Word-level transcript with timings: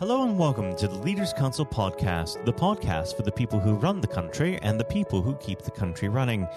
Hello 0.00 0.24
and 0.24 0.36
welcome 0.36 0.74
to 0.74 0.88
the 0.88 0.98
Leaders 0.98 1.32
Council 1.32 1.64
podcast, 1.64 2.44
the 2.44 2.52
podcast 2.52 3.16
for 3.16 3.22
the 3.22 3.30
people 3.30 3.60
who 3.60 3.74
run 3.74 4.00
the 4.00 4.08
country 4.08 4.58
and 4.60 4.78
the 4.78 4.84
people 4.84 5.22
who 5.22 5.36
keep 5.36 5.62
the 5.62 5.70
country 5.70 6.08
running. 6.08 6.48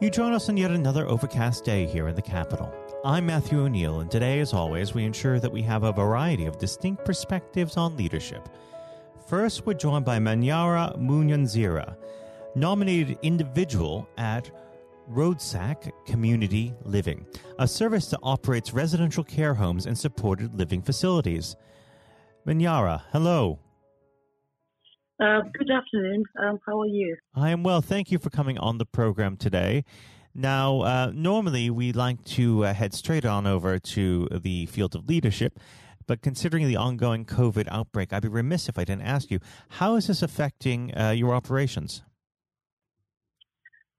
You 0.00 0.08
join 0.08 0.32
us 0.32 0.48
on 0.48 0.56
yet 0.56 0.70
another 0.70 1.06
overcast 1.06 1.62
day 1.62 1.84
here 1.84 2.08
in 2.08 2.14
the 2.14 2.22
capital. 2.22 2.72
I'm 3.04 3.26
Matthew 3.26 3.60
O'Neill, 3.60 4.00
and 4.00 4.10
today, 4.10 4.40
as 4.40 4.54
always, 4.54 4.94
we 4.94 5.04
ensure 5.04 5.38
that 5.40 5.52
we 5.52 5.60
have 5.60 5.82
a 5.82 5.92
variety 5.92 6.46
of 6.46 6.56
distinct 6.56 7.04
perspectives 7.04 7.76
on 7.76 7.98
leadership. 7.98 8.48
First, 9.28 9.66
we're 9.66 9.74
joined 9.74 10.06
by 10.06 10.18
Manyara 10.18 10.98
Muyenziwa, 10.98 11.96
nominated 12.54 13.18
individual 13.20 14.08
at 14.16 14.50
Rhodsac 15.12 15.92
Community 16.06 16.72
Living, 16.84 17.26
a 17.58 17.68
service 17.68 18.08
that 18.08 18.20
operates 18.22 18.72
residential 18.72 19.22
care 19.22 19.52
homes 19.52 19.84
and 19.84 19.98
supported 19.98 20.58
living 20.58 20.80
facilities. 20.80 21.56
Manyara, 22.46 23.02
hello. 23.10 23.58
Uh, 25.18 25.40
good 25.52 25.68
afternoon. 25.68 26.22
Um, 26.40 26.60
how 26.64 26.80
are 26.80 26.86
you? 26.86 27.16
I 27.34 27.50
am 27.50 27.64
well. 27.64 27.80
Thank 27.80 28.12
you 28.12 28.20
for 28.20 28.30
coming 28.30 28.56
on 28.56 28.78
the 28.78 28.86
program 28.86 29.36
today. 29.36 29.84
Now, 30.32 30.82
uh, 30.82 31.10
normally 31.12 31.70
we 31.70 31.92
like 31.92 32.22
to 32.36 32.64
uh, 32.66 32.72
head 32.72 32.94
straight 32.94 33.24
on 33.24 33.48
over 33.48 33.80
to 33.80 34.28
the 34.30 34.66
field 34.66 34.94
of 34.94 35.08
leadership, 35.08 35.58
but 36.06 36.22
considering 36.22 36.68
the 36.68 36.76
ongoing 36.76 37.24
COVID 37.24 37.66
outbreak, 37.68 38.12
I'd 38.12 38.22
be 38.22 38.28
remiss 38.28 38.68
if 38.68 38.78
I 38.78 38.84
didn't 38.84 39.02
ask 39.02 39.28
you 39.28 39.40
how 39.70 39.96
is 39.96 40.06
this 40.06 40.22
affecting 40.22 40.96
uh, 40.96 41.10
your 41.10 41.34
operations? 41.34 42.04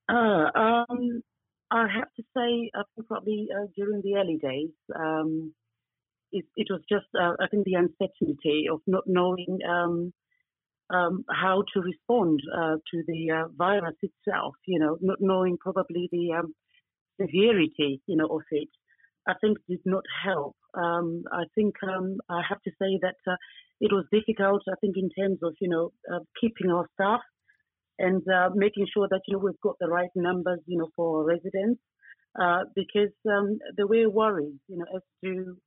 Uh, 0.08 0.14
um, 0.56 1.22
I 1.70 1.86
have 1.94 2.14
to 2.16 2.24
say, 2.34 2.72
I 2.74 2.84
think 2.96 3.08
probably 3.10 3.50
uh, 3.54 3.68
during 3.76 4.02
the 4.04 4.16
early 4.16 4.38
days, 4.38 4.70
um, 4.96 5.54
it, 6.32 6.46
it 6.56 6.68
was 6.70 6.82
just, 6.90 7.06
uh, 7.20 7.34
I 7.40 7.48
think, 7.50 7.66
the 7.66 7.76
uncertainty 7.76 8.66
of 8.72 8.82
not 8.88 9.04
knowing 9.06 9.60
um, 9.68 10.14
um, 10.90 11.26
how 11.30 11.64
to 11.74 11.82
respond 11.82 12.40
uh, 12.56 12.76
to 12.92 13.04
the 13.08 13.32
uh, 13.32 13.48
virus 13.58 13.96
itself, 14.02 14.56
you 14.66 14.80
know, 14.80 14.98
not 15.02 15.18
knowing 15.20 15.58
probably 15.58 16.10
the 16.12 16.34
um, 16.34 16.54
severity, 17.20 18.02
you 18.08 18.16
know, 18.16 18.28
of 18.28 18.42
it, 18.52 18.70
I 19.28 19.34
think 19.42 19.58
did 19.68 19.82
not 19.86 20.04
help. 20.24 20.56
Um, 20.74 21.24
I 21.32 21.44
think 21.56 21.76
um, 21.84 22.18
I 22.30 22.42
have 22.48 22.62
to 22.62 22.72
say 22.72 23.00
that 23.02 23.16
uh, 23.30 23.36
it 23.82 23.92
was 23.92 24.06
difficult, 24.12 24.62
I 24.70 24.76
think, 24.80 24.96
in 24.98 25.10
terms 25.10 25.40
of, 25.44 25.54
you 25.60 25.70
know, 25.70 25.92
uh, 26.12 26.20
keeping 26.40 26.72
our 26.72 26.88
staff 26.94 27.22
and 28.00 28.22
making 28.56 28.86
sure 28.94 29.08
that, 29.10 29.22
you 29.28 29.34
know, 29.34 29.44
we've 29.44 29.60
got 29.62 29.76
the 29.80 29.88
right 29.88 30.10
numbers, 30.16 30.60
you 30.68 30.78
know, 30.78 30.90
for 30.96 31.26
residents. 31.26 31.82
Uh, 32.40 32.66
because 32.76 33.10
um, 33.32 33.58
there 33.78 33.88
were 33.88 34.08
worries, 34.10 34.60
you 34.68 34.78
know, 34.78 34.86
as 34.96 35.02
to 35.24 35.58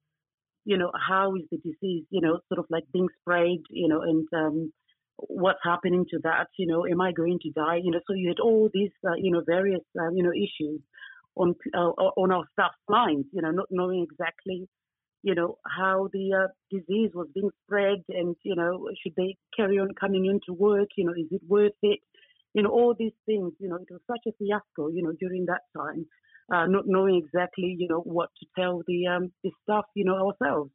you 0.64 0.77
know, 0.77 0.91
how 1.08 1.34
is 1.36 1.42
the 1.50 1.58
disease, 1.58 2.05
you 2.11 2.20
know, 2.20 2.41
sort 2.48 2.58
of 2.58 2.66
like 2.70 2.84
being 2.92 3.08
spread, 3.20 3.58
you 3.70 3.89
know, 3.89 4.03
and 4.03 4.27
um, 4.34 4.72
what's 5.17 5.58
happening 5.62 6.05
to 6.11 6.19
that, 6.22 6.48
you 6.58 6.67
know, 6.67 6.86
am 6.86 7.00
I 7.00 7.12
going 7.12 7.39
to 7.42 7.50
die, 7.50 7.80
you 7.83 7.91
know, 7.91 8.00
so 8.06 8.14
you 8.14 8.28
had 8.28 8.41
all 8.41 8.69
these, 8.72 8.92
uh, 9.06 9.14
you 9.17 9.30
know, 9.30 9.42
various, 9.47 9.83
uh, 9.98 10.11
you 10.11 10.22
know, 10.22 10.33
issues 10.33 10.80
on 11.36 11.55
uh, 11.75 11.78
on 11.78 12.33
our 12.33 12.44
staff's 12.52 12.75
minds, 12.89 13.27
you 13.33 13.42
know, 13.42 13.50
not 13.50 13.67
knowing 13.70 14.06
exactly, 14.11 14.69
you 15.22 15.34
know, 15.34 15.56
how 15.67 16.08
the 16.12 16.33
uh, 16.44 16.48
disease 16.70 17.11
was 17.14 17.28
being 17.34 17.50
spread, 17.64 18.02
and 18.08 18.36
you 18.42 18.55
know, 18.55 18.89
should 19.02 19.14
they 19.17 19.36
carry 19.56 19.78
on 19.78 19.89
coming 19.98 20.27
into 20.27 20.58
work, 20.58 20.89
you 20.97 21.05
know, 21.05 21.12
is 21.12 21.28
it 21.30 21.42
worth 21.47 21.72
it, 21.83 22.00
you 22.55 22.62
know, 22.62 22.70
all 22.70 22.95
these 22.98 23.17
things, 23.27 23.52
you 23.58 23.69
know, 23.69 23.77
it 23.77 23.89
was 23.91 24.00
such 24.11 24.27
a 24.27 24.33
fiasco, 24.39 24.89
you 24.89 25.02
know, 25.02 25.12
during 25.19 25.47
that 25.47 25.62
time 25.77 26.06
uh, 26.52 26.66
not 26.66 26.84
knowing 26.86 27.22
exactly, 27.24 27.76
you 27.78 27.88
know, 27.88 28.00
what 28.00 28.30
to 28.40 28.46
tell 28.58 28.82
the 28.86 29.06
um, 29.06 29.32
the 29.44 29.50
staff, 29.62 29.84
you 29.94 30.04
know, 30.04 30.16
ourselves. 30.28 30.70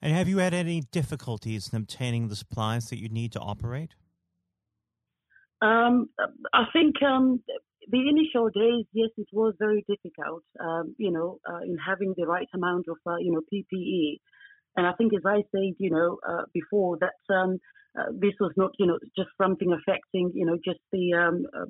And 0.00 0.12
have 0.12 0.28
you 0.28 0.38
had 0.38 0.54
any 0.54 0.82
difficulties 0.92 1.70
in 1.72 1.78
obtaining 1.78 2.28
the 2.28 2.36
supplies 2.36 2.88
that 2.90 3.00
you 3.00 3.08
need 3.08 3.32
to 3.32 3.40
operate? 3.40 3.94
Um, 5.60 6.08
I 6.52 6.66
think 6.72 7.02
um, 7.02 7.42
the 7.90 8.08
initial 8.08 8.48
days, 8.50 8.86
yes, 8.92 9.10
it 9.16 9.26
was 9.32 9.54
very 9.58 9.84
difficult, 9.88 10.44
um, 10.60 10.94
you 10.98 11.10
know, 11.10 11.40
uh, 11.50 11.62
in 11.62 11.76
having 11.84 12.14
the 12.16 12.26
right 12.26 12.48
amount 12.54 12.86
of, 12.88 12.96
uh, 13.06 13.16
you 13.16 13.32
know, 13.32 13.40
PPE. 13.52 14.20
And 14.76 14.86
I 14.86 14.92
think, 14.92 15.12
as 15.14 15.22
I 15.26 15.42
said, 15.50 15.74
you 15.78 15.90
know, 15.90 16.18
uh, 16.28 16.42
before 16.52 16.98
that 17.00 17.34
um, 17.34 17.58
uh, 17.98 18.04
this 18.12 18.34
was 18.38 18.52
not, 18.56 18.70
you 18.78 18.86
know, 18.86 18.98
just 19.16 19.30
something 19.40 19.72
affecting, 19.72 20.30
you 20.34 20.46
know, 20.46 20.58
just 20.64 20.78
the 20.92 21.14
um, 21.14 21.46
uh, 21.52 21.66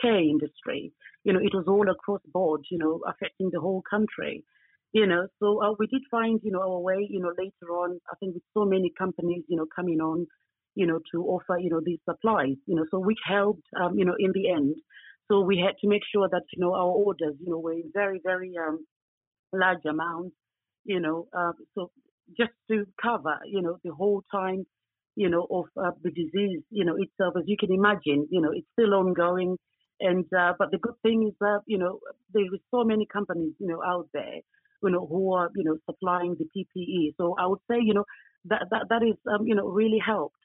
care 0.00 0.18
industry. 0.20 0.92
You 1.24 1.32
know, 1.32 1.40
it 1.40 1.52
was 1.54 1.64
all 1.68 1.88
across 1.90 2.20
board, 2.32 2.62
you 2.70 2.78
know, 2.78 3.00
affecting 3.06 3.50
the 3.52 3.60
whole 3.60 3.82
country. 3.88 4.44
You 4.92 5.06
know, 5.06 5.26
so 5.38 5.62
uh, 5.62 5.74
we 5.78 5.86
did 5.86 6.02
find, 6.10 6.40
you 6.42 6.50
know, 6.50 6.62
our 6.62 6.80
way, 6.80 7.06
you 7.10 7.20
know, 7.20 7.32
later 7.36 7.72
on, 7.72 8.00
I 8.10 8.16
think 8.18 8.34
with 8.34 8.42
so 8.54 8.64
many 8.64 8.90
companies, 8.98 9.44
you 9.46 9.56
know, 9.56 9.66
coming 9.76 10.00
on, 10.00 10.26
you 10.74 10.86
know, 10.86 11.00
to 11.12 11.24
offer, 11.24 11.58
you 11.58 11.68
know, 11.68 11.82
these 11.84 11.98
supplies, 12.08 12.56
you 12.66 12.74
know, 12.74 12.86
so 12.90 12.98
which 12.98 13.18
helped, 13.26 13.64
um, 13.78 13.98
you 13.98 14.06
know, 14.06 14.14
in 14.18 14.32
the 14.32 14.50
end. 14.50 14.76
So 15.30 15.40
we 15.40 15.58
had 15.58 15.76
to 15.82 15.88
make 15.88 16.02
sure 16.10 16.26
that, 16.30 16.44
you 16.54 16.60
know, 16.60 16.72
our 16.72 16.90
orders, 16.90 17.34
you 17.38 17.50
know, 17.50 17.58
were 17.58 17.74
in 17.74 17.90
very, 17.92 18.20
very 18.24 18.52
um, 18.56 18.86
large 19.52 19.84
amounts, 19.84 20.34
you 20.84 21.00
know, 21.00 21.26
uh, 21.36 21.52
so 21.74 21.90
just 22.38 22.52
to 22.70 22.86
cover, 23.00 23.38
you 23.46 23.60
know, 23.60 23.76
the 23.84 23.92
whole 23.92 24.22
time, 24.32 24.64
you 25.16 25.28
know, 25.28 25.46
of 25.50 25.64
uh, 25.76 25.90
the 26.02 26.10
disease, 26.10 26.62
you 26.70 26.84
know, 26.84 26.96
itself, 26.96 27.34
as 27.36 27.44
you 27.46 27.56
can 27.58 27.72
imagine, 27.72 28.26
you 28.30 28.40
know, 28.40 28.52
it's 28.52 28.66
still 28.72 28.94
ongoing. 28.94 29.56
And 30.00 30.24
uh, 30.32 30.54
but 30.58 30.70
the 30.70 30.78
good 30.78 30.94
thing 31.02 31.26
is 31.28 31.34
that 31.40 31.60
you 31.66 31.78
know 31.78 32.00
there 32.32 32.44
is 32.44 32.60
so 32.70 32.84
many 32.84 33.06
companies 33.06 33.54
you 33.58 33.66
know 33.66 33.82
out 33.82 34.08
there 34.12 34.40
you 34.82 34.90
know 34.90 35.06
who 35.06 35.32
are 35.32 35.50
you 35.56 35.64
know 35.64 35.76
supplying 35.86 36.36
the 36.38 36.46
PPE. 36.54 37.14
So 37.16 37.34
I 37.38 37.46
would 37.46 37.60
say 37.70 37.78
you 37.82 37.94
know 37.94 38.04
that 38.46 38.66
that 38.70 38.86
that 38.90 39.02
is 39.02 39.16
um, 39.32 39.46
you 39.46 39.54
know 39.54 39.66
really 39.68 39.98
helped. 40.04 40.36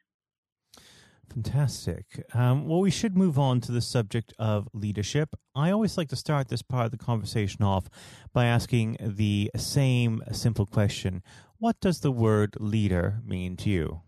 Fantastic. 1.33 2.23
Um, 2.35 2.67
well, 2.67 2.81
we 2.81 2.91
should 2.91 3.17
move 3.17 3.39
on 3.39 3.59
to 3.61 3.71
the 3.71 3.81
subject 3.81 4.33
of 4.37 4.67
leadership. 4.71 5.35
I 5.55 5.71
always 5.71 5.97
like 5.97 6.09
to 6.09 6.15
start 6.15 6.49
this 6.49 6.61
part 6.61 6.85
of 6.85 6.91
the 6.91 6.97
conversation 6.97 7.63
off 7.63 7.89
by 8.33 8.45
asking 8.45 8.97
the 8.99 9.49
same 9.55 10.21
simple 10.31 10.67
question 10.67 11.23
What 11.57 11.79
does 11.79 12.01
the 12.01 12.11
word 12.11 12.55
leader 12.59 13.21
mean 13.25 13.57
to 13.57 13.69
you? 13.69 14.01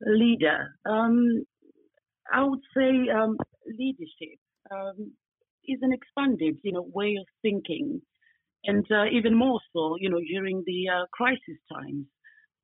Leader. 0.00 0.76
Um, 0.86 1.44
I 2.32 2.44
would 2.44 2.60
say 2.76 3.08
um, 3.14 3.36
leadership 3.66 4.38
um, 4.70 5.12
is 5.66 5.78
an 5.82 5.92
expanded, 5.92 6.58
you 6.62 6.72
know, 6.72 6.86
way 6.92 7.16
of 7.20 7.26
thinking, 7.42 8.00
and 8.64 8.86
uh, 8.90 9.06
even 9.12 9.34
more 9.34 9.60
so, 9.72 9.96
you 9.98 10.10
know, 10.10 10.20
during 10.20 10.62
the 10.66 10.88
uh, 10.88 11.06
crisis 11.12 11.58
times. 11.72 12.06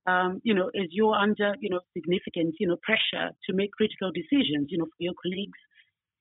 Um, 0.07 0.41
you 0.45 0.55
know, 0.55 0.69
as 0.69 0.89
you're 0.91 1.17
under, 1.17 1.55
you 1.61 1.69
know, 1.69 1.81
significant, 1.97 2.55
you 2.61 2.69
know, 2.69 2.77
pressure 2.83 3.31
to 3.47 3.53
make 3.53 3.73
critical 3.73 4.13
decisions, 4.13 4.69
you 4.71 4.79
know, 4.79 4.85
for 4.85 5.01
your 5.01 5.15
colleagues, 5.21 5.59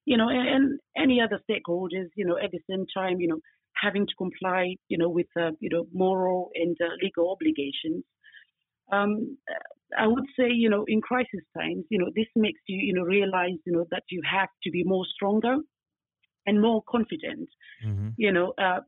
you 0.06 0.18
know, 0.18 0.28
and, 0.28 0.48
and 0.48 0.80
any 0.98 1.22
other 1.22 1.40
stakeholders, 1.48 2.08
you 2.16 2.26
know, 2.26 2.38
at 2.44 2.52
the 2.52 2.60
same 2.68 2.86
time, 2.98 3.20
you 3.20 3.28
know, 3.28 3.40
having 3.80 4.08
to 4.08 4.14
comply, 4.18 4.76
you 4.88 4.98
know, 4.98 5.10
with, 5.10 5.28
uh, 5.40 5.52
you 5.60 5.70
know, 5.70 5.86
moral 5.94 6.50
and 6.56 6.76
uh, 6.82 6.90
legal 7.04 7.30
obligations. 7.32 8.04
Um, 8.92 9.38
I 9.98 10.08
would 10.08 10.26
say, 10.38 10.50
you 10.50 10.70
know, 10.70 10.86
in 10.88 11.02
crisis 11.02 11.42
times, 11.58 11.86
you 11.90 12.00
know, 12.00 12.10
this 12.16 12.28
makes 12.36 12.60
you, 12.68 12.80
you 12.86 12.94
know, 12.94 13.04
realize, 13.04 13.58
you 13.66 13.74
know, 13.74 13.86
that 13.92 14.04
you 14.10 14.22
have 14.30 14.50
to 14.64 14.72
be 14.72 14.84
more 14.84 15.06
stronger 15.14 15.58
and 16.46 16.62
more 16.62 16.84
confident, 16.88 17.50
mm-hmm. 17.86 18.10
you 18.18 18.32
know, 18.32 18.54
uh, 18.58 18.80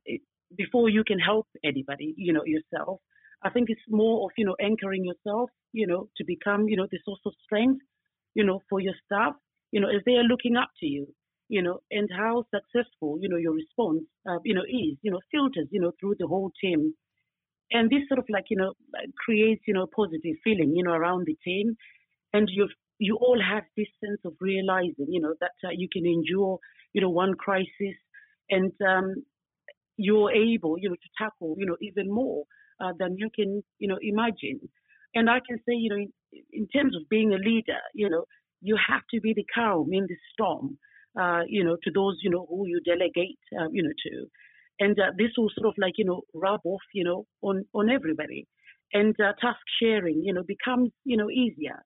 before 0.55 0.89
you 0.89 1.03
can 1.03 1.19
help 1.19 1.47
anybody, 1.63 2.13
you 2.17 2.33
know, 2.33 2.43
yourself. 2.45 2.99
I 3.43 3.49
think 3.49 3.69
it's 3.69 3.81
more 3.89 4.25
of, 4.25 4.31
you 4.37 4.45
know, 4.45 4.55
anchoring 4.61 5.05
yourself, 5.05 5.49
you 5.71 5.87
know, 5.87 6.09
to 6.17 6.23
become, 6.25 6.67
you 6.67 6.75
know, 6.75 6.87
the 6.91 6.99
source 7.05 7.19
of 7.25 7.33
strength, 7.43 7.81
you 8.33 8.43
know, 8.43 8.61
for 8.69 8.79
your 8.79 8.93
staff, 9.05 9.33
you 9.71 9.79
know, 9.79 9.89
as 9.89 10.01
they 10.05 10.13
are 10.13 10.23
looking 10.23 10.55
up 10.55 10.69
to 10.79 10.87
you, 10.87 11.07
you 11.49 11.61
know, 11.61 11.79
and 11.91 12.09
how 12.15 12.43
successful, 12.53 13.17
you 13.21 13.29
know, 13.29 13.37
your 13.37 13.53
response, 13.53 14.03
uh, 14.29 14.39
you 14.43 14.53
know, 14.53 14.63
is, 14.63 14.97
you 15.01 15.11
know, 15.11 15.19
filters, 15.31 15.67
you 15.71 15.79
know, 15.79 15.91
through 15.99 16.15
the 16.19 16.27
whole 16.27 16.51
team 16.61 16.93
and 17.71 17.89
this 17.89 18.07
sort 18.07 18.19
of 18.19 18.25
like 18.29 18.45
you 18.49 18.57
know 18.57 18.73
creates 19.17 19.61
you 19.67 19.73
know 19.73 19.87
positive 19.95 20.35
feeling 20.43 20.73
you 20.75 20.83
know 20.83 20.93
around 20.93 21.25
the 21.25 21.37
team 21.43 21.75
and 22.33 22.49
you 22.51 22.67
you 22.99 23.17
all 23.21 23.39
have 23.39 23.63
this 23.75 23.87
sense 24.03 24.19
of 24.25 24.33
realizing 24.39 25.07
you 25.09 25.21
know 25.21 25.35
that 25.39 25.51
uh, 25.65 25.71
you 25.75 25.87
can 25.91 26.05
endure 26.05 26.59
you 26.93 27.01
know 27.01 27.09
one 27.09 27.33
crisis 27.33 27.97
and 28.49 28.71
um, 28.87 29.15
you're 29.97 30.31
able 30.31 30.77
you 30.79 30.89
know 30.89 30.95
to 30.95 31.09
tackle 31.17 31.55
you 31.57 31.65
know 31.65 31.77
even 31.81 32.11
more 32.11 32.43
uh, 32.79 32.93
than 32.99 33.15
you 33.17 33.29
can 33.35 33.63
you 33.79 33.87
know 33.87 33.97
imagine 34.01 34.59
and 35.15 35.29
i 35.29 35.39
can 35.47 35.57
say 35.59 35.73
you 35.73 35.89
know 35.89 35.97
in, 35.97 36.11
in, 36.51 36.67
terms 36.67 36.95
of 36.95 37.07
being 37.09 37.33
a 37.33 37.37
leader 37.37 37.81
you 37.93 38.09
know 38.09 38.23
you 38.61 38.77
have 38.89 39.01
to 39.11 39.19
be 39.21 39.33
the 39.33 39.45
calm 39.53 39.89
in 39.91 40.05
the 40.07 40.15
storm 40.31 40.77
uh, 41.19 41.41
you 41.47 41.63
know 41.63 41.77
to 41.83 41.91
those 41.93 42.17
you 42.21 42.29
know 42.29 42.45
who 42.49 42.67
you 42.67 42.79
delegate 42.85 43.39
uh, 43.59 43.67
you 43.71 43.83
know 43.83 43.93
to 44.03 44.25
and 44.79 44.99
uh, 44.99 45.11
this 45.17 45.31
will 45.37 45.49
sort 45.55 45.67
of 45.67 45.73
like 45.77 45.93
you 45.97 46.05
know 46.05 46.21
rub 46.33 46.61
off 46.65 46.81
you 46.93 47.03
know 47.03 47.25
on 47.41 47.65
on 47.73 47.89
everybody 47.89 48.47
and 48.93 49.15
uh, 49.19 49.33
task 49.41 49.59
sharing 49.81 50.23
you 50.23 50.33
know 50.33 50.43
becomes 50.43 50.91
you 51.05 51.17
know 51.17 51.29
easier 51.29 51.83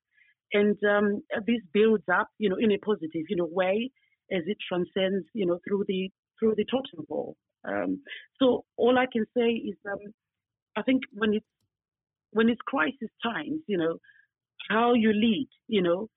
and 0.54 0.78
um, 0.84 1.22
this 1.48 1.62
builds 1.74 2.04
up 2.14 2.28
you 2.38 2.50
know 2.50 2.58
in 2.60 2.72
a 2.72 2.78
positive 2.80 3.26
you 3.30 3.36
know 3.36 3.50
way 3.52 3.90
as 4.32 4.44
it 4.48 4.58
transcends 4.68 5.26
you 5.34 5.46
know 5.46 5.60
through 5.68 5.84
the 5.88 6.10
through 6.40 6.54
the 6.56 6.66
totem 6.66 7.06
pole 7.08 7.36
um, 7.68 8.02
so 8.40 8.66
all 8.78 8.98
i 8.98 9.06
can 9.12 9.26
say 9.38 9.50
is 9.50 9.76
um, 9.92 10.00
i 10.76 10.82
think 10.82 11.02
when 11.14 11.34
it's 11.34 11.46
when 12.32 12.50
it's 12.50 12.62
crisis 12.66 13.10
times, 13.24 13.62
you 13.68 13.78
know, 13.78 13.98
how 14.70 14.94
you 14.94 15.12
lead, 15.14 15.48
you 15.68 15.82
know, 15.82 16.08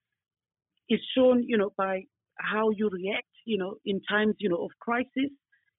is 0.89 1.01
shown, 1.17 1.45
you 1.47 1.57
know, 1.57 1.71
by 1.77 2.03
how 2.39 2.71
you 2.71 2.89
react, 2.91 3.29
you 3.45 3.59
know, 3.59 3.77
in 3.85 4.01
times, 4.09 4.35
you 4.39 4.49
know, 4.49 4.65
of 4.65 4.71
crisis. 4.81 5.31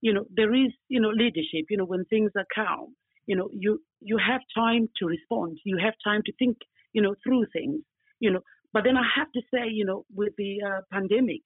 You 0.06 0.14
know, 0.14 0.26
there 0.40 0.54
is, 0.54 0.72
you 0.94 1.00
know, 1.02 1.10
leadership, 1.24 1.66
you 1.72 1.78
know, 1.78 1.86
when 1.94 2.06
things 2.06 2.32
are 2.38 2.46
calm, 2.60 2.90
you 3.30 3.36
know, 3.38 3.50
you 3.52 3.72
you 4.10 4.18
have 4.32 4.42
time 4.64 4.84
to 4.98 5.04
respond. 5.16 5.60
You 5.66 5.78
have 5.86 5.96
time 6.10 6.22
to 6.28 6.34
think, 6.40 6.58
you 6.94 7.02
know, 7.04 7.16
through 7.24 7.46
things, 7.58 7.82
you 8.20 8.32
know. 8.32 8.42
But 8.74 8.84
then 8.86 8.98
I 8.98 9.06
have 9.18 9.32
to 9.38 9.42
say, 9.54 9.64
you 9.80 9.86
know, 9.90 10.00
with 10.20 10.34
the 10.38 10.52
uh, 10.70 10.82
pandemic, 10.94 11.42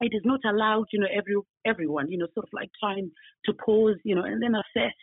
it 0.00 0.12
is 0.14 0.22
not 0.24 0.40
allowed, 0.44 0.86
you 0.92 1.00
know, 1.00 1.08
every 1.20 1.36
everyone, 1.66 2.10
you 2.10 2.18
know, 2.18 2.28
sort 2.34 2.46
of 2.46 2.52
like 2.52 2.70
time 2.82 3.12
to 3.46 3.52
pause, 3.54 3.96
you 4.04 4.14
know, 4.14 4.24
and 4.24 4.42
then 4.42 4.54
assess 4.54 4.94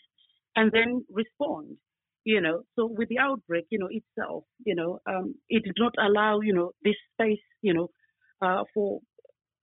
and 0.55 0.71
then 0.71 1.05
respond 1.11 1.77
you 2.25 2.41
know. 2.41 2.63
So 2.75 2.85
with 2.87 3.07
the 3.09 3.19
outbreak, 3.19 3.67
you 3.69 3.79
know, 3.79 3.87
itself, 3.89 4.43
you 4.65 4.75
know, 4.75 4.99
um, 5.09 5.35
it 5.49 5.63
did 5.63 5.75
not 5.79 5.93
allow, 5.97 6.41
you 6.41 6.53
know, 6.53 6.71
this 6.83 6.95
space, 7.13 7.45
you 7.61 7.73
know, 7.73 7.87
uh, 8.41 8.63
for 8.73 8.99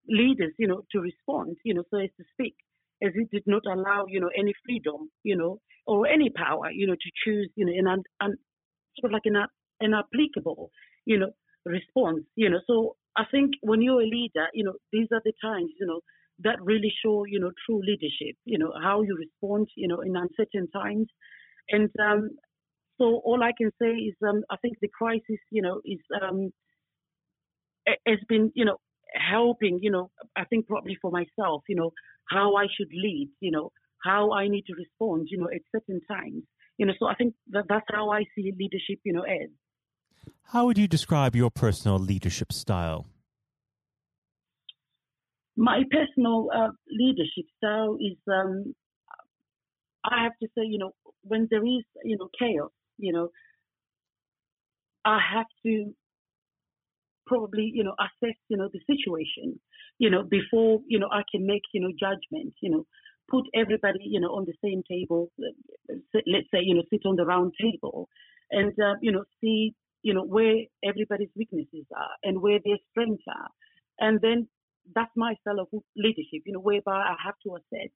leaders, 0.08 0.52
you 0.58 0.68
know, 0.68 0.82
to 0.92 1.00
respond, 1.00 1.56
you 1.64 1.74
know, 1.74 1.84
so 1.90 1.98
as 1.98 2.10
to 2.18 2.24
speak, 2.32 2.54
as 3.02 3.12
it 3.14 3.30
did 3.30 3.44
not 3.46 3.62
allow, 3.66 4.04
you 4.08 4.20
know, 4.20 4.30
any 4.36 4.52
freedom, 4.64 5.10
you 5.22 5.36
know, 5.36 5.60
or 5.86 6.06
any 6.06 6.30
power, 6.30 6.70
you 6.70 6.86
know, 6.86 6.94
to 6.94 7.10
choose, 7.24 7.50
you 7.56 7.66
know, 7.66 7.72
an, 7.72 7.86
an, 7.86 8.02
an 8.20 8.36
sort 8.98 9.10
of 9.10 9.12
like 9.12 9.26
an, 9.26 9.36
an 9.80 9.94
applicable, 9.94 10.70
you 11.04 11.18
know, 11.18 11.30
response, 11.64 12.24
you 12.36 12.48
know. 12.48 12.60
So 12.66 12.96
I 13.16 13.24
think 13.30 13.52
when 13.62 13.82
you're 13.82 14.02
a 14.02 14.06
leader, 14.06 14.46
you 14.54 14.64
know, 14.64 14.74
these 14.92 15.08
are 15.12 15.22
the 15.24 15.32
times, 15.42 15.70
you 15.78 15.86
know, 15.86 16.00
that 16.40 16.60
really 16.62 16.92
show, 17.04 17.24
you 17.26 17.38
know, 17.38 17.52
true 17.66 17.80
leadership, 17.84 18.36
you 18.44 18.58
know, 18.58 18.72
how 18.82 19.02
you 19.02 19.16
respond, 19.16 19.68
you 19.76 19.88
know, 19.88 20.00
in 20.00 20.16
uncertain 20.16 20.68
times. 20.70 21.06
And 21.70 21.90
um, 22.00 22.30
so 22.98 23.20
all 23.24 23.42
I 23.42 23.52
can 23.56 23.70
say 23.80 23.90
is, 23.90 24.14
um, 24.26 24.42
I 24.50 24.56
think 24.56 24.78
the 24.80 24.88
crisis, 24.88 25.40
you 25.50 25.62
know, 25.62 25.80
is 25.84 26.00
um, 26.20 26.50
has 28.06 28.18
been, 28.28 28.50
you 28.54 28.64
know, 28.64 28.78
helping, 29.14 29.78
you 29.82 29.90
know, 29.90 30.10
I 30.36 30.44
think 30.44 30.66
probably 30.66 30.96
for 31.00 31.10
myself, 31.10 31.62
you 31.68 31.76
know, 31.76 31.92
how 32.28 32.56
I 32.56 32.66
should 32.76 32.88
lead, 32.92 33.30
you 33.40 33.50
know, 33.50 33.70
how 34.02 34.32
I 34.32 34.48
need 34.48 34.64
to 34.66 34.74
respond, 34.74 35.28
you 35.30 35.38
know, 35.38 35.48
at 35.54 35.62
certain 35.72 36.00
times, 36.10 36.42
you 36.78 36.86
know. 36.86 36.92
So 36.98 37.06
I 37.06 37.14
think 37.14 37.34
that 37.50 37.64
that's 37.68 37.86
how 37.90 38.10
I 38.10 38.24
see 38.34 38.52
leadership, 38.58 39.00
you 39.04 39.12
know, 39.12 39.22
as. 39.22 39.50
How 40.48 40.66
would 40.66 40.78
you 40.78 40.88
describe 40.88 41.34
your 41.34 41.50
personal 41.50 41.98
leadership 41.98 42.52
style? 42.52 43.06
My 45.56 45.82
personal 45.90 46.48
uh, 46.54 46.70
leadership 46.90 47.46
style 47.58 47.96
is, 48.00 48.18
um, 48.28 48.74
I 50.04 50.24
have 50.24 50.32
to 50.42 50.48
say, 50.48 50.64
you 50.64 50.78
know, 50.78 50.92
when 51.22 51.48
there 51.50 51.64
is, 51.64 51.84
you 52.04 52.16
know, 52.18 52.28
chaos, 52.38 52.70
you 52.98 53.12
know, 53.12 53.30
I 55.04 55.18
have 55.34 55.46
to 55.64 55.94
probably, 57.26 57.70
you 57.72 57.84
know, 57.84 57.94
assess, 57.98 58.36
you 58.48 58.56
know, 58.56 58.68
the 58.72 58.80
situation, 58.86 59.58
you 59.98 60.10
know, 60.10 60.22
before, 60.22 60.80
you 60.86 60.98
know, 60.98 61.08
I 61.10 61.22
can 61.30 61.46
make, 61.46 61.62
you 61.72 61.80
know, 61.80 61.92
judgment, 61.98 62.54
you 62.60 62.70
know, 62.70 62.86
put 63.30 63.44
everybody, 63.54 64.00
you 64.02 64.20
know, 64.20 64.28
on 64.28 64.46
the 64.46 64.54
same 64.62 64.82
table, 64.88 65.30
let's 65.88 66.50
say, 66.52 66.60
you 66.62 66.74
know, 66.74 66.82
sit 66.90 67.02
on 67.06 67.16
the 67.16 67.24
round 67.24 67.52
table 67.60 68.08
and, 68.50 68.72
uh, 68.78 68.94
you 69.00 69.12
know, 69.12 69.24
see, 69.40 69.74
you 70.02 70.12
know, 70.12 70.24
where 70.24 70.56
everybody's 70.84 71.30
weaknesses 71.36 71.86
are 71.96 72.14
and 72.22 72.42
where 72.42 72.58
their 72.64 72.78
strengths 72.90 73.24
are. 73.28 73.48
And 73.98 74.20
then 74.20 74.48
that's 74.94 75.12
my 75.16 75.34
style 75.40 75.60
of 75.60 75.68
leadership, 75.96 76.42
you 76.44 76.52
know, 76.52 76.60
whereby 76.60 76.96
I 76.96 77.16
have 77.24 77.34
to 77.46 77.56
assess, 77.56 77.90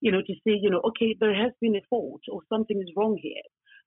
you 0.00 0.10
know, 0.10 0.22
to 0.26 0.34
see, 0.44 0.58
you 0.60 0.70
know, 0.70 0.80
okay, 0.88 1.14
there 1.20 1.34
has 1.34 1.52
been 1.60 1.76
a 1.76 1.82
fault 1.90 2.22
or 2.30 2.40
something 2.48 2.80
is 2.80 2.92
wrong 2.96 3.18
here 3.20 3.42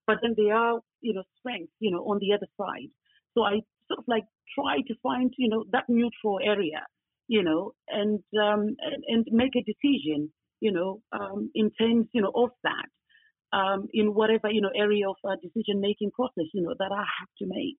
but 0.08 0.18
then 0.22 0.36
there 0.38 0.56
are, 0.56 0.80
you 1.02 1.14
know, 1.14 1.24
strengths, 1.40 1.74
you 1.80 1.92
know, 1.92 2.00
on 2.00 2.20
the 2.20 2.34
other 2.34 2.48
side. 2.58 2.90
So 3.34 3.44
I 3.44 3.62
sort 3.88 4.00
of 4.00 4.06
like 4.08 4.26
try 4.58 4.78
to 4.88 4.96
find, 5.02 5.34
you 5.38 5.50
know, 5.50 5.64
that 5.72 5.86
neutral 5.88 6.40
area, 6.44 6.86
you 7.28 7.44
know, 7.44 7.74
and 7.90 8.20
um, 8.40 8.76
and, 8.80 9.04
and 9.08 9.26
make 9.32 9.54
a 9.56 9.64
decision, 9.64 10.32
you 10.60 10.72
know, 10.72 11.02
um, 11.12 11.52
in 11.56 11.72
terms, 11.72 12.08
you 12.14 12.22
know, 12.22 12.32
of 12.36 12.50
that, 12.64 13.58
um, 13.58 13.88
in 13.94 14.14
whatever, 14.14 14.50
you 14.52 14.62
know, 14.62 14.72
area 14.76 15.10
of 15.10 15.16
uh, 15.28 15.36
decision 15.42 15.82
making 15.82 16.12
process, 16.12 16.46
you 16.54 16.62
know, 16.62 16.74
that 16.78 16.92
I 16.92 17.06
have 17.20 17.30
to 17.40 17.46
make. 17.46 17.78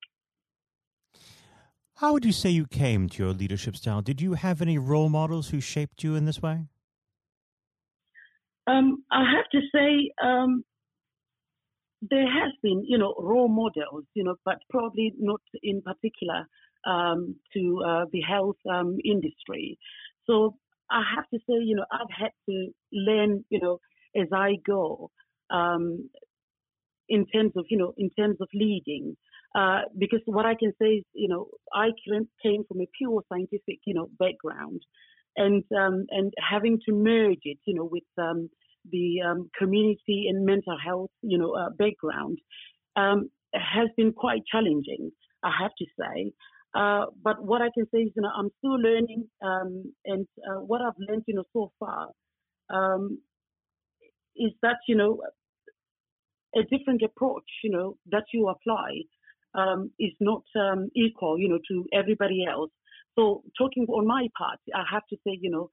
How 1.95 2.13
would 2.13 2.25
you 2.25 2.31
say 2.31 2.51
you 2.51 2.67
came 2.67 3.09
to 3.09 3.23
your 3.23 3.33
leadership 3.33 3.75
style? 3.75 4.01
Did 4.01 4.21
you 4.21 4.33
have 4.33 4.61
any 4.61 4.77
role 4.77 5.09
models 5.09 5.49
who 5.49 5.59
shaped 5.59 6.03
you 6.03 6.15
in 6.15 6.25
this 6.25 6.41
way? 6.41 6.67
Um, 8.67 9.03
I 9.11 9.23
have 9.35 9.49
to 9.53 9.61
say, 9.73 10.11
um, 10.23 10.63
there 12.01 12.27
has 12.27 12.53
been, 12.61 12.83
you 12.87 12.97
know, 12.97 13.13
role 13.19 13.47
models, 13.47 14.05
you 14.13 14.23
know, 14.23 14.35
but 14.45 14.57
probably 14.69 15.13
not 15.19 15.41
in 15.63 15.81
particular 15.81 16.47
um, 16.85 17.35
to 17.53 17.81
uh, 17.85 18.05
the 18.11 18.21
health 18.21 18.57
um, 18.71 18.97
industry. 19.03 19.77
So 20.25 20.55
I 20.89 21.01
have 21.15 21.25
to 21.33 21.39
say, 21.39 21.55
you 21.63 21.75
know, 21.75 21.85
I've 21.91 22.11
had 22.17 22.31
to 22.49 22.67
learn, 22.93 23.43
you 23.49 23.59
know, 23.59 23.79
as 24.15 24.27
I 24.33 24.53
go, 24.65 25.11
um, 25.49 26.09
in 27.09 27.25
terms 27.27 27.53
of, 27.55 27.65
you 27.69 27.77
know, 27.77 27.93
in 27.97 28.09
terms 28.11 28.37
of 28.41 28.47
leading. 28.53 29.15
Uh, 29.55 29.81
because 29.97 30.19
what 30.25 30.45
I 30.45 30.55
can 30.55 30.73
say 30.79 30.87
is, 30.87 31.05
you 31.13 31.27
know, 31.29 31.47
I 31.73 31.87
came 32.43 32.63
from 32.67 32.81
a 32.81 32.87
pure 32.97 33.23
scientific, 33.29 33.79
you 33.85 33.93
know, 33.93 34.09
background, 34.19 34.81
and 35.35 35.63
um, 35.75 36.05
and 36.09 36.33
having 36.37 36.79
to 36.87 36.93
merge 36.93 37.41
it, 37.43 37.57
you 37.65 37.73
know, 37.73 37.85
with 37.85 38.03
um, 38.17 38.49
the 38.91 39.21
um, 39.25 39.49
community 39.57 40.27
and 40.29 40.45
mental 40.45 40.77
health, 40.83 41.11
you 41.21 41.37
know, 41.37 41.51
uh, 41.53 41.69
background 41.77 42.37
um, 42.95 43.29
has 43.53 43.89
been 43.95 44.11
quite 44.13 44.41
challenging, 44.51 45.11
I 45.43 45.51
have 45.61 45.71
to 45.77 45.85
say. 45.99 46.31
Uh, 46.75 47.05
but 47.23 47.43
what 47.43 47.61
I 47.61 47.69
can 47.73 47.85
say 47.93 47.99
is, 47.99 48.11
you 48.15 48.21
know, 48.21 48.31
I'm 48.37 48.49
still 48.59 48.79
learning, 48.79 49.25
um, 49.43 49.93
and 50.05 50.27
uh, 50.47 50.59
what 50.59 50.81
I've 50.81 50.99
learned, 51.07 51.23
you 51.27 51.35
know, 51.35 51.45
so 51.53 51.71
far 51.79 52.09
um, 52.69 53.19
is 54.35 54.51
that, 54.61 54.77
you 54.87 54.95
know, 54.95 55.21
a 56.55 56.61
different 56.63 57.01
approach, 57.03 57.49
you 57.63 57.71
know, 57.71 57.97
that 58.11 58.25
you 58.33 58.47
apply 58.49 59.01
um, 59.55 59.91
is 59.99 60.13
not 60.19 60.43
um, 60.55 60.89
equal, 60.95 61.39
you 61.39 61.49
know, 61.49 61.59
to 61.69 61.85
everybody 61.93 62.45
else. 62.45 62.71
So 63.17 63.43
talking 63.57 63.85
on 63.87 64.05
my 64.05 64.27
part, 64.37 64.59
I 64.75 64.83
have 64.91 65.03
to 65.09 65.15
say, 65.25 65.37
you 65.41 65.49
know, 65.49 65.69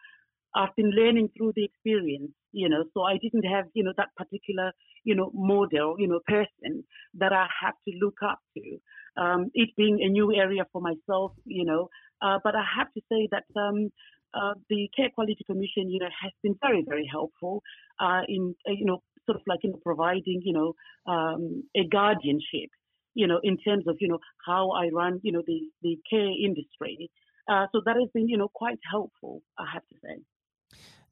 I've 0.54 0.74
been 0.76 0.90
learning 0.90 1.30
through 1.36 1.52
the 1.56 1.64
experience, 1.64 2.32
you 2.54 2.68
know, 2.68 2.84
so 2.94 3.02
I 3.02 3.18
didn't 3.20 3.44
have, 3.44 3.66
you 3.74 3.82
know, 3.84 3.92
that 3.96 4.14
particular, 4.16 4.72
you 5.02 5.14
know, 5.14 5.30
model, 5.34 5.96
you 5.98 6.08
know, 6.08 6.20
person 6.26 6.84
that 7.18 7.32
I 7.32 7.46
have 7.62 7.74
to 7.86 7.94
look 8.00 8.18
up 8.24 8.38
to. 8.56 9.22
Um, 9.22 9.50
it 9.54 9.70
being 9.76 9.98
a 10.02 10.08
new 10.08 10.34
area 10.34 10.64
for 10.72 10.80
myself, 10.80 11.32
you 11.44 11.64
know, 11.64 11.88
uh, 12.22 12.38
but 12.42 12.54
I 12.54 12.64
have 12.78 12.92
to 12.94 13.00
say 13.10 13.28
that 13.32 13.44
um, 13.60 13.90
uh, 14.34 14.54
the 14.70 14.88
Care 14.96 15.10
Quality 15.14 15.44
Commission, 15.46 15.90
you 15.90 16.00
know, 16.00 16.08
has 16.22 16.32
been 16.42 16.56
very, 16.62 16.84
very 16.86 17.08
helpful 17.10 17.62
uh, 18.00 18.22
in, 18.28 18.54
uh, 18.68 18.72
you 18.72 18.86
know, 18.86 19.02
sort 19.26 19.36
of 19.36 19.42
like, 19.46 19.60
you 19.62 19.70
know, 19.70 19.80
providing, 19.84 20.40
you 20.44 20.52
know, 20.52 20.74
um, 21.12 21.64
a 21.76 21.86
guardianship, 21.88 22.70
you 23.14 23.26
know, 23.26 23.40
in 23.42 23.56
terms 23.58 23.84
of, 23.86 23.96
you 24.00 24.08
know, 24.08 24.18
how 24.46 24.70
I 24.70 24.88
run, 24.92 25.20
you 25.22 25.32
know, 25.32 25.42
the, 25.46 25.60
the 25.82 25.96
care 26.08 26.32
industry. 26.44 27.10
Uh, 27.48 27.66
so 27.72 27.82
that 27.84 27.96
has 27.96 28.08
been, 28.14 28.28
you 28.28 28.38
know, 28.38 28.48
quite 28.52 28.78
helpful, 28.90 29.42
I 29.58 29.66
have 29.72 29.82
to 29.82 29.96
say. 30.02 30.22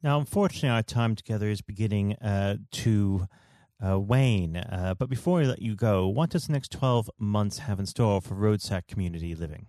Now, 0.02 0.18
unfortunately, 0.18 0.70
our 0.70 0.82
time 0.82 1.14
together 1.14 1.48
is 1.48 1.62
beginning 1.62 2.14
uh, 2.14 2.56
to 2.72 3.28
uh, 3.84 4.00
wane. 4.00 4.56
Uh, 4.56 4.94
but 4.98 5.08
before 5.08 5.38
we 5.38 5.46
let 5.46 5.62
you 5.62 5.76
go, 5.76 6.08
what 6.08 6.30
does 6.30 6.46
the 6.46 6.52
next 6.52 6.72
12 6.72 7.08
months 7.18 7.58
have 7.58 7.78
in 7.78 7.86
store 7.86 8.20
for 8.20 8.34
Rhodsac 8.34 8.88
Community 8.88 9.34
Living? 9.34 9.66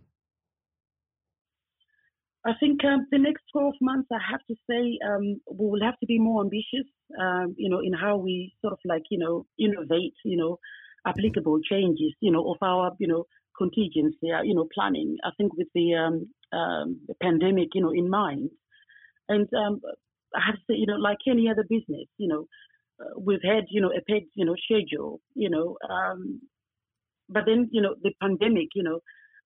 I 2.45 2.51
think 2.59 2.83
um, 2.83 3.07
the 3.11 3.19
next 3.19 3.43
12 3.53 3.75
months, 3.79 4.09
I 4.11 4.17
have 4.31 4.41
to 4.47 4.55
say, 4.69 4.97
um, 5.07 5.39
we 5.49 5.69
will 5.69 5.83
have 5.83 5.97
to 5.99 6.05
be 6.05 6.19
more 6.19 6.43
ambitious, 6.43 6.89
um, 7.19 7.55
you 7.57 7.69
know, 7.69 7.79
in 7.79 7.93
how 7.93 8.17
we 8.17 8.53
sort 8.61 8.73
of 8.73 8.79
like, 8.85 9.03
you 9.09 9.19
know, 9.19 9.45
innovate, 9.57 10.15
you 10.25 10.35
know, 10.35 10.59
applicable 11.07 11.59
changes, 11.61 12.13
you 12.19 12.31
know, 12.31 12.51
of 12.51 12.57
our, 12.61 12.91
you 12.99 13.07
know, 13.07 13.25
contingency, 13.57 14.31
uh, 14.31 14.41
you 14.41 14.55
know, 14.55 14.67
planning. 14.73 15.15
I 15.23 15.29
think 15.37 15.55
with 15.55 15.67
the, 15.73 15.93
um, 15.93 16.57
um, 16.57 16.99
the 17.07 17.13
pandemic, 17.21 17.69
you 17.75 17.81
know, 17.81 17.91
in 17.91 18.09
mind. 18.09 18.49
And 19.29 19.47
um, 19.53 19.79
I 20.35 20.41
have 20.45 20.55
to 20.55 20.61
say, 20.69 20.75
you 20.75 20.85
know, 20.87 20.95
like 20.95 21.19
any 21.27 21.49
other 21.49 21.63
business, 21.69 22.07
you 22.17 22.27
know, 22.27 22.47
uh, 22.99 23.19
we've 23.19 23.43
had, 23.43 23.65
you 23.69 23.81
know, 23.81 23.89
a 23.91 24.01
paid, 24.07 24.27
you 24.35 24.45
know, 24.45 24.55
schedule, 24.65 25.19
you 25.35 25.49
know, 25.49 25.77
um, 25.89 26.41
but 27.29 27.43
then, 27.45 27.69
you 27.71 27.81
know, 27.81 27.95
the 28.01 28.11
pandemic, 28.21 28.69
you 28.75 28.83
know, 28.83 28.99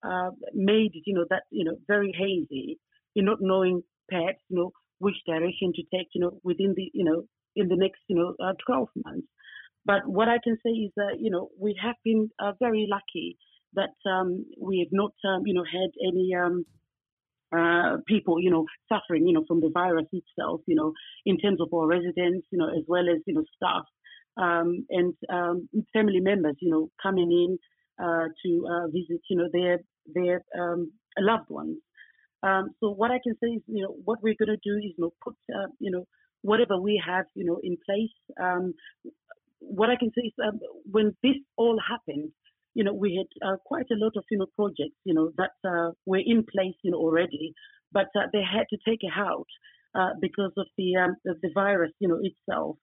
uh, 0.03 0.32
made, 0.53 0.91
you 1.06 1.13
know, 1.13 1.25
that, 1.29 1.44
you 1.51 1.63
know, 1.63 1.77
very 1.88 2.12
hazy, 2.17 2.77
you 3.15 3.24
not 3.24 3.38
knowing 3.41 3.82
perhaps, 4.10 4.39
you 4.50 4.58
know, 4.58 4.72
which 5.00 5.15
direction 5.25 5.74
to 5.75 5.84
take, 5.96 6.08
you 6.13 6.22
know, 6.22 6.39
within 6.44 6.74
the, 6.75 6.89
you 6.94 7.03
know, 7.03 7.24
in 7.56 7.67
the 7.67 7.75
next, 7.75 8.01
you 8.08 8.15
know, 8.15 8.34
uh, 8.44 8.53
12 8.65 8.88
months. 9.06 9.27
But 9.86 10.01
what 10.06 10.27
I 10.27 10.38
can 10.44 10.58
say 10.65 10.72
is 10.72 10.91
that, 10.98 11.17
you 11.20 11.29
know, 11.29 11.50
we 11.60 11.79
have 11.82 11.96
been 12.03 12.29
uh, 12.39 12.53
very 12.60 12.88
lucky 12.89 13.38
that 13.74 13.96
um, 14.10 14.46
we 14.60 14.79
have 14.79 14.91
not, 14.91 15.13
um, 15.25 15.44
you 15.46 15.53
know, 15.53 15.63
had 15.63 15.91
any 16.06 16.36
um, 16.36 16.65
uh, 17.56 17.98
people, 18.08 18.42
you 18.42 18.50
know, 18.51 18.66
suffering, 18.89 19.27
you 19.27 19.34
know, 19.34 19.46
from 19.48 19.62
the 19.62 19.70
virus 19.74 20.08
itself, 20.12 20.62
you 20.68 20.75
know, 20.75 20.94
in 21.25 21.38
terms 21.38 21.60
of 21.62 21.74
our 21.74 21.88
residents, 21.88 22.48
you 22.51 22.58
know, 22.58 22.68
as 22.70 22.84
well 22.88 23.08
as, 23.10 23.22
you 23.25 23.34
know, 23.34 23.44
staff. 23.56 23.86
um, 24.38 24.86
and 24.89 25.13
um, 25.30 25.68
family 25.94 26.20
members, 26.20 26.56
you 26.62 26.72
know, 26.72 26.89
coming 27.01 27.32
in 27.32 27.58
uh, 28.04 28.27
to 28.46 28.68
uh, 28.70 28.88
visit, 28.88 29.22
you 29.30 29.38
know, 29.38 29.50
their 29.51 29.80
their 30.13 30.44
um, 30.60 30.92
loved 31.20 31.50
ones. 31.50 31.77
Um, 32.44 32.70
so 32.80 32.92
what 32.92 33.12
I 33.12 33.20
can 33.24 33.36
say 33.44 33.48
is, 33.50 33.63
you 33.68 33.84
know, 33.84 33.96
what 34.06 34.20
we're 34.22 34.36
going 34.39 34.50
to 34.50 34.58
do 34.63 34.77
is, 34.77 34.94
you 34.98 35.04
know, 35.04 35.13
put, 35.24 35.36
uh, 35.54 35.68
you 35.80 35.92
know, 35.92 36.06
whatever 36.42 36.80
we 36.80 37.01
have, 37.06 37.25
you 37.36 37.46
know, 37.46 37.60
in 37.63 37.77
place. 37.86 38.16
Um, 38.39 38.74
what 39.60 39.89
I 39.89 39.96
can 39.96 40.12
say 40.16 40.27
is, 40.27 40.34
um, 40.46 40.60
when 40.89 41.16
this 41.24 41.36
all 41.58 41.80
happened, 41.89 42.32
you 42.77 42.84
know, 42.84 42.93
we 42.93 43.10
had 43.19 43.29
uh, 43.48 43.57
quite 43.65 43.89
a 43.91 43.98
lot 44.03 44.13
of, 44.15 44.24
you 44.29 44.38
know, 44.38 44.46
projects, 44.55 45.00
you 45.03 45.13
know, 45.15 45.31
that 45.41 45.55
uh, 45.67 45.89
were 46.05 46.24
in 46.34 46.46
place, 46.53 46.77
you 46.84 46.91
know, 46.91 47.00
already, 47.00 47.53
but 47.91 48.10
uh, 48.15 48.27
they 48.34 48.43
had 48.55 48.65
to 48.69 48.77
take 48.88 49.01
it 49.01 49.15
out 49.17 49.48
uh, 50.00 50.12
because 50.22 50.51
of 50.57 50.67
the 50.77 50.96
um, 50.96 51.15
of 51.25 51.38
the 51.41 51.50
virus, 51.55 51.91
you 52.00 52.07
know, 52.07 52.19
itself. 52.29 52.77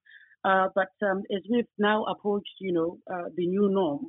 Uh, 0.45 0.67
but 0.75 0.93
um, 1.09 1.23
as 1.37 1.43
we've 1.51 1.73
now 1.79 2.03
approached, 2.15 2.57
you 2.61 2.73
know, 2.73 2.99
uh, 3.13 3.29
the 3.37 3.47
new 3.47 3.69
norm, 3.71 4.03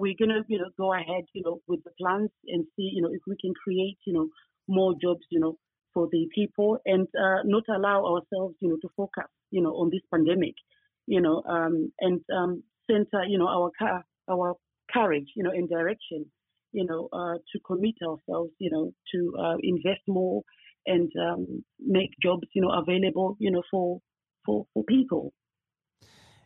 we're 0.00 0.18
gonna, 0.18 0.40
you 0.48 0.58
know, 0.58 0.70
go 0.78 0.94
ahead, 0.94 1.24
you 1.34 1.42
know, 1.44 1.60
with 1.68 1.80
the 1.84 1.90
plans 2.00 2.30
and 2.48 2.64
see, 2.74 2.88
you 2.94 3.02
know, 3.02 3.12
if 3.12 3.20
we 3.26 3.36
can 3.44 3.52
create, 3.62 3.98
you 4.06 4.14
know, 4.14 4.28
more 4.68 4.94
jobs, 5.02 5.26
you 5.30 5.38
know, 5.38 5.58
for 5.92 6.08
the 6.12 6.26
people 6.34 6.78
and 6.86 7.06
uh, 7.24 7.40
not 7.44 7.64
allow 7.68 7.98
ourselves, 8.04 8.54
you 8.60 8.68
know, 8.70 8.78
to 8.82 8.88
focus, 8.96 9.30
you 9.50 9.62
know, 9.62 9.74
on 9.80 9.90
this 9.90 10.02
pandemic, 10.12 10.54
you 11.06 11.20
know, 11.20 11.42
um, 11.48 11.92
and 12.00 12.20
um, 12.36 12.62
center, 12.90 13.22
you 13.28 13.38
know, 13.38 13.48
our 13.48 13.70
car, 13.78 14.02
our 14.30 14.54
courage, 14.92 15.28
you 15.34 15.42
know, 15.42 15.50
and 15.50 15.68
direction, 15.68 16.26
you 16.72 16.84
know, 16.84 17.08
uh, 17.12 17.34
to 17.52 17.60
commit 17.66 17.94
ourselves, 18.02 18.52
you 18.58 18.70
know, 18.70 18.92
to 19.12 19.32
uh, 19.38 19.56
invest 19.62 20.02
more 20.08 20.42
and 20.86 21.10
um, 21.20 21.64
make 21.78 22.10
jobs, 22.22 22.46
you 22.54 22.62
know, 22.62 22.70
available, 22.70 23.36
you 23.38 23.50
know, 23.50 23.62
for 23.70 24.00
for 24.44 24.66
for 24.74 24.84
people. 24.84 25.32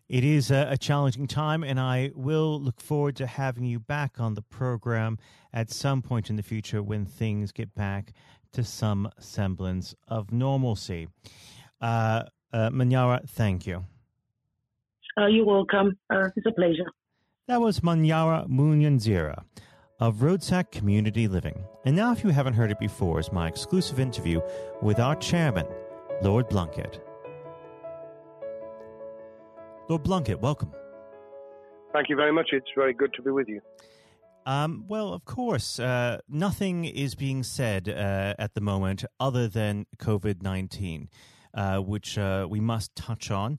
It 0.08 0.24
is 0.24 0.50
a, 0.50 0.68
a, 0.70 0.78
challenging 0.78 1.26
time, 1.26 1.62
and 1.62 1.78
I 1.78 2.12
will 2.14 2.58
look 2.58 2.80
forward 2.80 3.14
to 3.16 3.26
having 3.26 3.64
you 3.64 3.78
back 3.78 4.18
on 4.18 4.34
the 4.34 4.40
program 4.40 5.18
at 5.52 5.70
some 5.70 6.00
point 6.00 6.30
in 6.30 6.36
the 6.36 6.42
future 6.42 6.82
when 6.82 7.04
things 7.04 7.52
get 7.52 7.74
back 7.74 8.14
to 8.52 8.64
some 8.64 9.10
semblance 9.18 9.94
of 10.06 10.32
normalcy. 10.32 11.08
Uh, 11.80 12.22
uh, 12.54 12.70
Manyara, 12.70 13.28
thank 13.28 13.66
you. 13.66 13.84
Uh, 15.18 15.26
you're 15.26 15.44
welcome. 15.44 15.98
Uh, 16.08 16.28
it's 16.36 16.46
a 16.46 16.52
pleasure. 16.52 16.86
That 17.48 17.62
was 17.62 17.80
Manyara 17.80 18.46
Muyenziwa 18.46 19.42
of 20.00 20.16
Rhodsac 20.16 20.70
Community 20.70 21.26
Living. 21.26 21.64
And 21.86 21.96
now, 21.96 22.12
if 22.12 22.22
you 22.22 22.28
haven't 22.28 22.52
heard 22.52 22.70
it 22.70 22.78
before, 22.78 23.18
is 23.18 23.32
my 23.32 23.48
exclusive 23.48 23.98
interview 23.98 24.42
with 24.82 25.00
our 25.00 25.16
chairman, 25.16 25.66
Lord 26.20 26.50
Blunkett. 26.50 27.00
Lord 29.88 30.04
Blunkett, 30.04 30.40
welcome. 30.40 30.70
Thank 31.94 32.10
you 32.10 32.16
very 32.16 32.34
much. 32.34 32.50
It's 32.52 32.68
very 32.76 32.92
good 32.92 33.14
to 33.14 33.22
be 33.22 33.30
with 33.30 33.48
you. 33.48 33.62
Um, 34.44 34.84
well, 34.86 35.14
of 35.14 35.24
course, 35.24 35.80
uh, 35.80 36.18
nothing 36.28 36.84
is 36.84 37.14
being 37.14 37.42
said 37.42 37.88
uh, 37.88 38.34
at 38.38 38.52
the 38.52 38.60
moment 38.60 39.06
other 39.18 39.48
than 39.48 39.86
COVID 39.96 40.42
19, 40.42 41.08
uh, 41.54 41.78
which 41.78 42.18
uh, 42.18 42.46
we 42.50 42.60
must 42.60 42.94
touch 42.94 43.30
on. 43.30 43.58